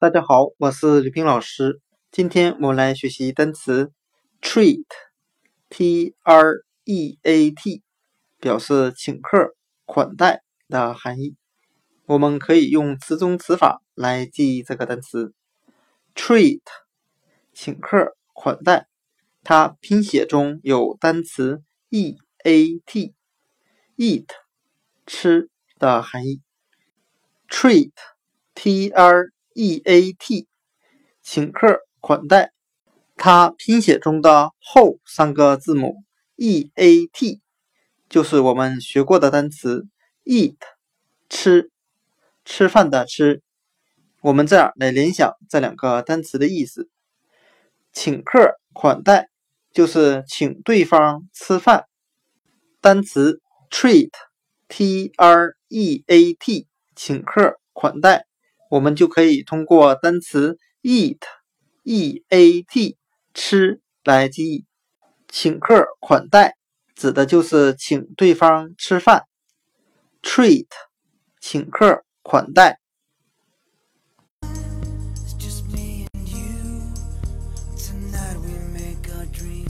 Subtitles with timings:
[0.00, 1.82] 大家好，我是吕冰老师。
[2.10, 3.92] 今天我们来学习单词
[4.40, 7.82] treat，t r e a t，
[8.40, 11.36] 表示请客、款待的含义。
[12.06, 15.34] 我们可以用词中词法来记忆这个单词
[16.14, 16.62] treat，
[17.52, 18.88] 请客、款待。
[19.44, 24.28] 它拼写中有单词 e a t，eat，
[25.06, 26.40] 吃的含义。
[27.50, 30.48] treat，t r E A T，
[31.20, 32.54] 请客款待，
[33.14, 36.02] 它拼写中的后三个字母
[36.36, 37.42] E A T，
[38.08, 39.86] 就是我们学过的单词
[40.24, 40.56] eat，
[41.28, 41.70] 吃，
[42.42, 43.42] 吃饭的吃。
[44.22, 46.88] 我们这样来联想这两个单词的意思：
[47.92, 49.28] 请客款待
[49.74, 51.84] 就是请对方吃饭。
[52.80, 56.66] 单词 treat，T R E A T，
[56.96, 58.29] 请客款待。
[58.70, 61.18] 我们就可以通过单词 eat
[61.82, 62.96] e a t
[63.34, 64.64] 吃来记忆。
[65.28, 66.56] 请客款待
[66.94, 69.24] 指的就是请对方吃饭
[70.22, 70.68] ，treat
[71.40, 72.78] 请客款待。
[79.32, 79.69] dream